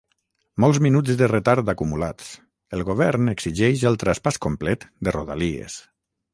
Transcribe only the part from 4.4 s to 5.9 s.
complet de Rodalies